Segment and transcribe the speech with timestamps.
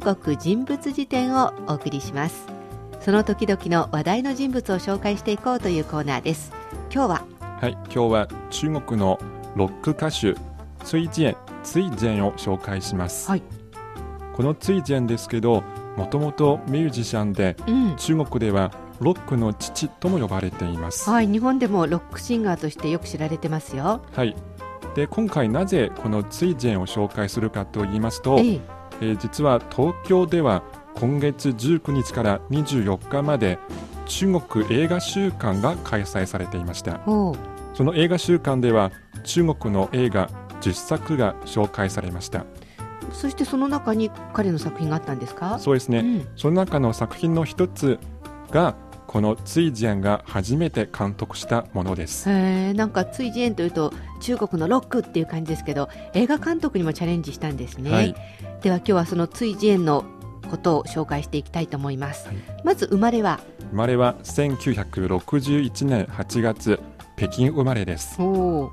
[0.00, 2.46] 中国人物辞典をお送りします。
[3.00, 6.52] その時々の話題の人物を紹介していこうというコーナーです。
[6.90, 7.24] 今日は？
[7.60, 9.18] はい今日は中国の
[9.54, 10.34] ロック歌手
[10.84, 13.42] 崔健崔健を紹介します、はい。
[14.32, 15.62] この崔健ですけど
[15.98, 17.96] もともとミュージシャンでうん。
[17.96, 21.10] 中国ではロックの父とも呼ばれています。
[21.10, 24.00] はい日本でもロックシンガーとしてよく知られてますよ。
[24.12, 24.34] はい。
[24.94, 28.60] で今回なぜこの崔健を紹介するかと言いますと、ええ
[29.00, 30.62] えー実は東京では
[30.94, 33.58] 今月19日から24日まで
[34.06, 37.00] 中国映画週間が開催されていました。
[37.74, 38.90] その映画週間では
[39.24, 40.28] 中国の映画
[40.60, 42.44] 10作が紹介されました。
[43.12, 45.58] そしてその中に彼の作品があったんですか？
[45.58, 46.28] そうですね、うん。
[46.36, 47.98] その中の作品の一つ
[48.50, 48.74] が
[49.10, 52.28] この崔健が初めて監督したものです。
[52.74, 58.14] なんかツイジエンというと中国のロックっていう感じですけど映画監督にもチャレンジしたんですね、はい。
[58.62, 60.04] では今日はそのツイジエンの
[60.48, 62.36] ことを紹介していきたいと思います、はい。
[62.62, 63.40] まず生まれは？
[63.70, 66.78] 生まれは1961年8月
[67.16, 68.14] 北京生まれです。
[68.22, 68.70] お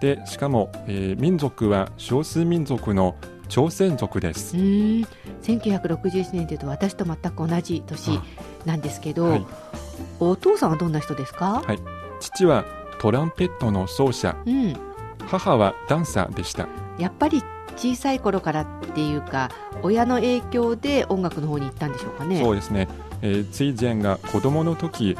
[0.00, 3.16] でしかも、えー民族は少数民族の
[3.48, 4.56] 朝鮮族です。
[4.56, 5.08] うーん。
[5.42, 8.22] 1961年というと私と全く同じ年あ
[8.66, 9.46] なんですけど、はい
[10.18, 11.78] お父さんはどんな人ですか、はい。
[12.20, 12.64] 父は
[13.00, 14.36] トランペットの奏者。
[14.46, 14.74] うん、
[15.26, 16.68] 母はダンサーでした。
[16.98, 17.42] やっぱり
[17.76, 19.50] 小さい頃からっていうか
[19.82, 22.40] 親の影響で音楽の方に行ったんでしょうかね？
[22.42, 22.88] そうですね、
[23.22, 25.16] えー、ツイジェンが子供の時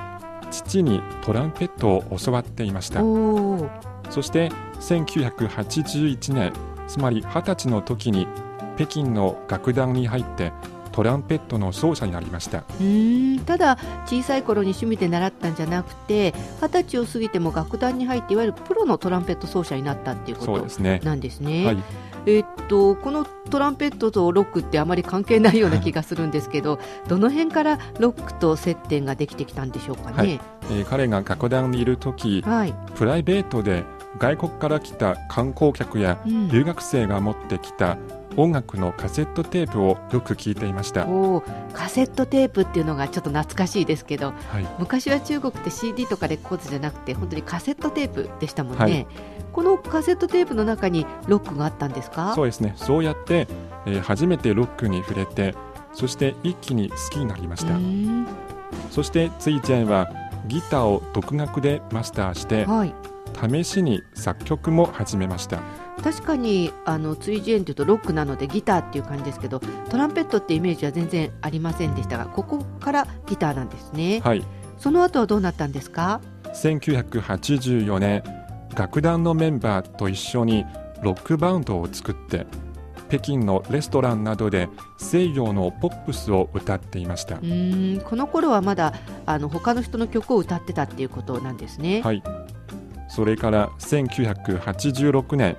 [0.51, 3.01] 父にトランペットを教わっていました。
[4.11, 4.51] そして
[4.81, 6.53] 1981年
[6.87, 8.27] つまり20歳の時に
[8.77, 10.53] 北京の楽団に入って
[11.01, 12.59] トランペットの奏者になりました。
[12.59, 13.45] うーん。
[13.47, 21.01] ただ小さい頃に趣味で習ったんじゃなくて二十歳を過ぎても楽団に入っていわゆるプロのトランペット奏者になったっていうことそうですね。
[21.03, 21.65] なんですね。
[21.65, 21.79] はい。
[22.27, 26.79] えっとこのトランペットとロックってあまり関係ないような気がするんですけど
[27.09, 30.39] どの辺からロックと接点ができてきたんでしょうかね。
[30.65, 33.85] えー彼が楽団にいる時はい、プライベートで
[34.19, 36.49] 外国から来た観光客やうん。
[36.49, 37.97] 留学生が持ってきた
[38.37, 41.07] 音楽のカセットテープをよく聞いていました、
[41.73, 44.33] カセットテープっていうのがちょっと懐かしいですけどい、
[44.79, 49.07] 昔は中国って CD とかレコードじゃなくて本当にカセットテープでしたもんね、はい。
[49.53, 52.35] このカセットテープの中にロックがあったんですか？
[52.35, 52.75] そうですね。
[52.77, 53.49] そうやって、
[53.87, 55.55] えー初めてロックに触れて
[55.93, 57.73] そして一気に好きになりました、
[58.91, 60.09] そしてツイチェンは
[60.47, 62.95] ギターを独学でマスターしてはい。
[63.49, 65.61] 試しに作曲も始めました
[66.03, 74.45] 確かにあのツイジェーンというとロックなのでギターっていう感じですけどトランペットってイメージは全然ありませんでしたがここからギターなんですね、はい。
[74.79, 76.21] その後はどうなったんですか
[76.55, 78.23] ？1984年
[78.75, 80.65] 楽団のメンバーと一緒に
[81.03, 82.47] ロックバンドを作って
[83.09, 84.69] 北京のレストランなどで
[84.99, 87.37] 西洋のポップスを歌っていました。
[87.37, 88.95] うーんこの頃はまだ
[89.27, 92.23] あの他の人の曲を歌ってたっていうことなんですね、はい
[93.11, 95.57] それから1986年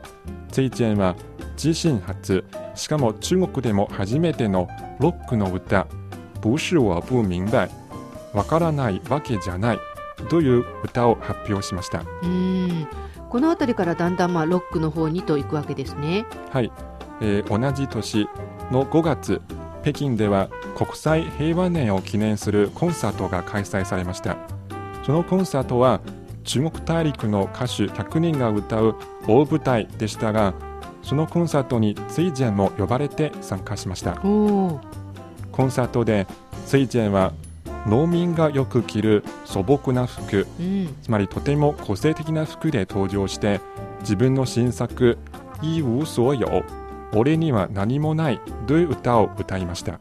[0.50, 1.16] ツイチェンは
[1.62, 2.44] 自身初
[2.76, 4.70] しかも中国でも初めての
[5.00, 5.86] ロックの歌
[6.42, 7.70] 「不是我不明白」
[8.34, 9.80] わからないわけじゃない
[10.30, 12.00] という歌を発表しました。
[12.00, 12.88] うーん。
[13.30, 16.26] この辺りからだんだんまあロックの方にと行くわけですね。
[16.52, 16.72] はい、
[17.22, 18.30] えー同じ年
[18.72, 19.42] の5月
[19.84, 24.38] 北京では国際平和年を記念するコンサートが開催されました。
[25.06, 26.02] そのコンサートは
[26.44, 28.96] 中国大陸の歌手100人が歌う
[29.28, 30.54] 大舞台でしたが
[31.04, 34.14] そのコンサートにツイジェンも呼ばれて参加しました。
[34.16, 34.80] コ
[35.66, 36.28] ンサートで
[36.66, 37.34] ツイジェンは
[37.88, 40.96] 農民がよく着る素朴な服うん。
[41.02, 43.60] つまりとても個性的な服で登場して
[44.02, 45.18] 自分の新作
[45.62, 46.46] 「一無所有
[47.14, 50.00] 俺には何もない」という歌を歌いました、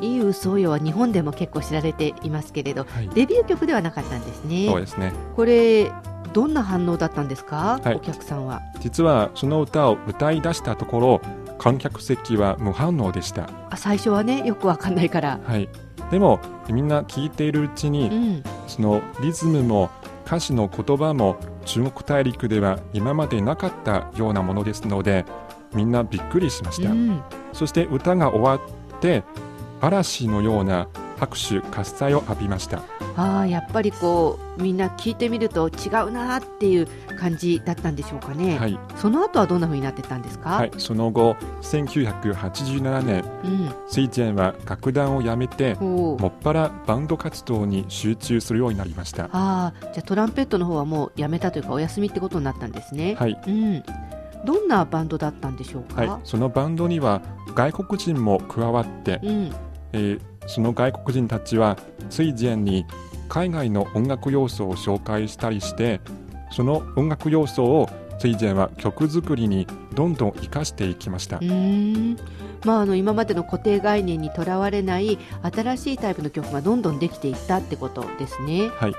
[0.00, 4.66] いい嘘よは日本でも結構知られていますけれどはい、デビュー曲ではなかったんですね。
[4.68, 5.12] そうですね。
[5.36, 5.92] これ
[6.32, 7.94] どんな反応だったんですか、はい。
[7.96, 8.60] お客さんは。
[8.80, 11.20] 実はその歌を歌い出したところ
[11.58, 15.40] 観客席は無反応でした、あ最初はねよくわかんないから。
[15.44, 15.68] はい、
[16.10, 18.44] でもみんな聴いているうちうにん。
[18.66, 19.90] そのリズムも
[20.24, 25.26] 歌詞の言葉も中国大陸では今までなかったようなものですので
[25.74, 27.20] みんなびっくりしました、うん。
[27.52, 29.24] そして歌が終わって
[29.80, 30.88] 嵐のような
[31.18, 32.82] 拍手喝采を浴びました。
[33.16, 36.86] ああやっぱりこうみんな聞いてみると違うなーっていう
[37.18, 49.24] 感じだったんでしょうかね、はい、その後はどんな風になってたんですか、はい、その後1987年うんスイチェンは楽団を辞めてもっぱらバンド活動に集中するようになりました。
[49.24, 53.38] ああじゃあトランペットの方はもうやめたというかお休みってことになったんですね、はい。
[53.46, 53.82] うん、
[54.44, 57.22] どんなバンドだったんでしょうか、はい、そのバンドには
[57.54, 59.52] 外国人も加わって、うん、
[59.92, 61.78] えーその外国人たちは
[62.08, 62.84] 追前に
[63.28, 66.00] 海外の音楽要素を紹介したりして
[66.50, 67.88] その音楽要素を
[68.18, 71.40] 追前は曲作りにどんどん生かしていきました。
[72.66, 78.68] まあ、あの今までの固定概念にとらわれない新しいタイプの曲がどんどんできていったってことですね。
[78.68, 78.92] はい、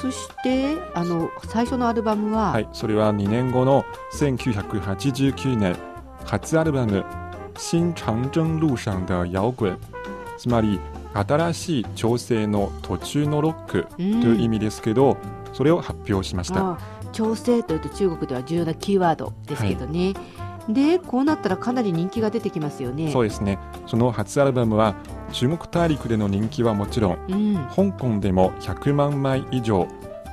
[0.00, 3.84] そしてあの最初のアルバムは、はい、それは2年後の
[4.14, 5.76] 1989年
[6.24, 7.04] 初アルバム
[7.56, 9.78] 「新長征路上的摇滚」
[10.38, 10.80] つまり
[11.14, 15.16] 新しい調整の途中のロックとうんいう意味ですけど、
[15.52, 16.78] それを発表しました。
[17.12, 20.14] 調整というと中国では重要なキーワードですけどね。
[20.68, 23.12] でこうなったらかなり人気が出てきますよね。
[23.12, 24.96] そうですねその初アルバムは
[25.32, 29.86] 中国大陸での人気はもちろんうん、香港でも100万枚以上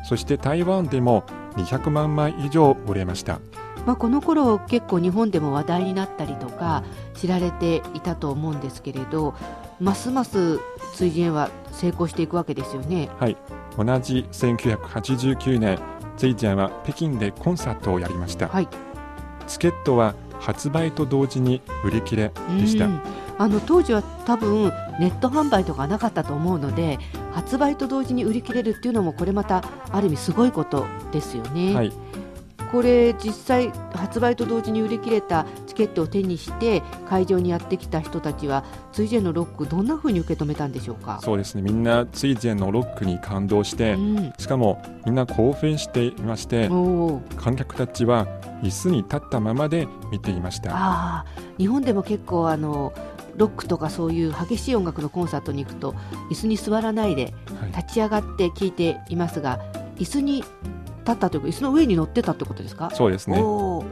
[0.03, 1.23] そして台湾でも
[1.55, 3.39] 200万枚以上売れました
[3.85, 6.85] まあ、この頃結構日本でも話題になったりとか
[7.15, 9.35] 知られていたと思うんですけれど
[9.79, 10.59] ますます
[10.93, 13.09] 追ジェンは成功していくわけですよね。
[13.19, 13.37] はい。
[13.77, 15.79] 同じ1989年
[16.17, 18.67] ツイジャンは北京でコンサートをやりました、はい。
[19.47, 23.01] チケットは発売と同時に売り切れでした、うん。
[23.37, 26.99] あの当時は多分ネット販売とかなかったと思うので
[27.31, 31.73] 発売と同時に売り切れるっていうのもこれまたある意味すごいことですよね。
[31.73, 31.91] はい。
[32.71, 41.19] これ実際発売と同時に売り切れたチケットを手にして会場にやってきた人たちはツイジェンのロックどんな風に受け止めたんでしょうか？
[41.23, 41.63] そうですね。
[41.63, 46.69] みんなツイジェンのロックに感動して、うん、しかもみんな興奮していまして
[47.37, 48.27] 観客たちは
[48.61, 51.25] 椅子に立ったままで見ていました。
[51.57, 52.93] 日本でも結構あの
[53.35, 55.93] ロックとかそういう激しい音楽のコンサートに行くと
[56.29, 57.71] 椅子に座らないではい。
[57.75, 59.59] 立ち上がって聴いていますが
[59.97, 60.43] 椅子に
[61.03, 62.89] 立ったというか椅子の上に乗ってたってことですか？
[62.93, 63.37] そうですね。
[63.37, 63.83] でも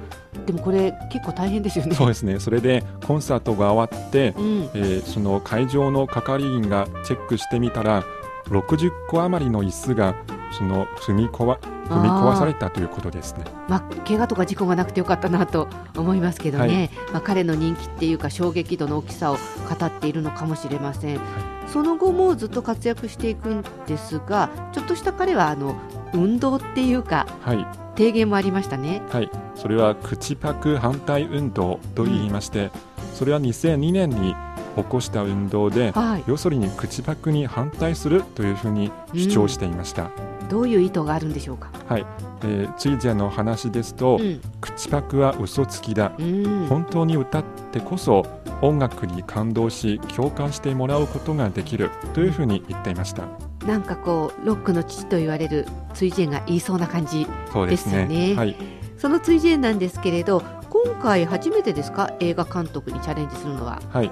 [0.61, 1.95] これ結構大変ですよね。
[1.95, 2.39] そうですね。
[2.39, 8.03] それでコンサートが終わって、うん、えーその会場の係員がチェックしてみたら
[8.47, 10.15] 60個余りの椅子が
[10.51, 11.57] その踏み壊
[11.91, 13.43] 踏み壊されたということですね。
[13.67, 15.67] まあ、怪我とか事故がなくてよかったなと
[15.97, 21.19] 思いますけどね、まあ、彼の人気っていうか衝撃度の大きさを語っているのかもしれません、
[21.67, 25.75] その後もずっと活躍していくんですがちょっとした彼はあの
[26.13, 27.65] 運動っていうかはい。
[27.95, 29.01] 提言もありましたね。
[29.09, 29.29] はい。
[29.55, 32.71] それは口パク反対運動と言いまして、
[33.13, 34.33] それは2002年に
[34.75, 40.11] 起こした運動ではい、要するに口パクに反対するというふうに主張していました、
[40.49, 41.69] どういう意図があるんでしょうか？
[41.87, 42.05] はい、
[42.43, 46.13] えー、ツイジャの話ですと、うん、口パクは嘘つきだ。
[46.17, 48.25] うん、本当に歌ってこそ
[48.61, 53.23] 音楽に感動し共感してもらうことができるというふうに言っていました。
[53.65, 57.27] なんかこうロックの父と言われるツイジェンが言いそうな感じ。
[57.51, 58.05] そうですね。
[58.05, 58.55] ねはい、
[58.97, 62.13] そのツイジェンなんですけれど、今回初めてですか？
[62.19, 63.81] 映画監督にチャレンジするのは。
[63.89, 64.11] はい、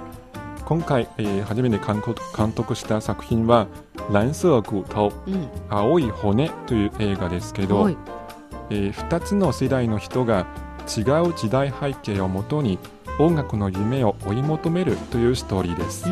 [0.69, 3.65] 今回、えー初めて監督監督した作品は
[4.13, 7.97] 「蓝色骨頭うん、青い骨」という映画ですけど、はい、
[8.69, 10.45] えー2つの世代の人が
[10.85, 12.77] 違う時代背景をもとに
[13.17, 16.05] 音楽の夢を追い求めるというストーリーです。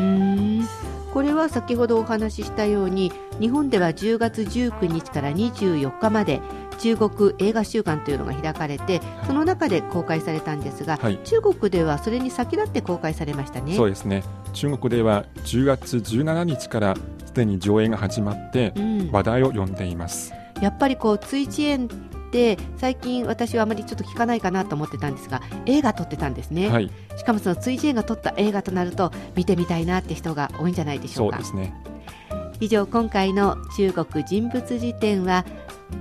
[1.14, 6.40] これは先ほどお話ししたように日本では10月19日から24日まで
[6.78, 11.18] 中国映画週間というのが開かれてその中で公開されたんですが、はい。
[11.24, 13.74] 中国ではそれに先立って公開されましたね。
[13.74, 14.22] そうですね。
[14.52, 20.32] 中国では10月17日からすでに上映が始まってうん、話題を呼んでいます。
[20.60, 31.38] やっぱりこう追遅園って最近私はあまりちょっと聞かないかなと思ってたんですが映画撮ってたんですね、はい、しかもその追遅園が撮った映画となると見てみたいなって人が多いんじゃないでしょか。
[31.38, 31.74] そううですね。
[32.60, 35.44] 以上今回の中国人物辞典は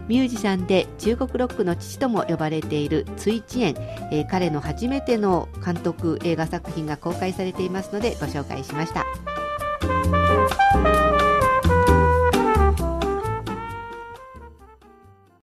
[0.07, 3.75] ミュージシャンで中国ロックの父とも呼ばれているツイ・チエン、
[4.11, 9.05] えー彼の初めての監督映画作品が公開されていますのでご紹介しました。